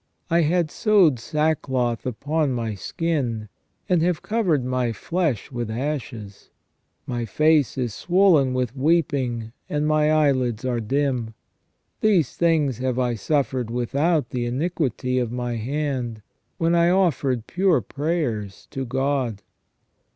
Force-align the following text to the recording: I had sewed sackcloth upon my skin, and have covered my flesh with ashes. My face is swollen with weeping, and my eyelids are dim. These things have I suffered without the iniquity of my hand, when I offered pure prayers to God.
I 0.31 0.41
had 0.41 0.71
sewed 0.71 1.19
sackcloth 1.19 2.07
upon 2.07 2.53
my 2.53 2.73
skin, 2.73 3.49
and 3.87 4.01
have 4.01 4.23
covered 4.23 4.65
my 4.65 4.93
flesh 4.93 5.51
with 5.51 5.69
ashes. 5.69 6.49
My 7.05 7.25
face 7.25 7.77
is 7.77 7.93
swollen 7.93 8.55
with 8.55 8.75
weeping, 8.75 9.51
and 9.69 9.85
my 9.85 10.09
eyelids 10.11 10.65
are 10.65 10.79
dim. 10.79 11.35
These 11.99 12.35
things 12.35 12.79
have 12.79 12.97
I 12.97 13.13
suffered 13.13 13.69
without 13.69 14.31
the 14.31 14.47
iniquity 14.47 15.19
of 15.19 15.31
my 15.31 15.57
hand, 15.57 16.23
when 16.57 16.73
I 16.73 16.89
offered 16.89 17.45
pure 17.45 17.79
prayers 17.79 18.67
to 18.71 18.87
God. 18.87 19.43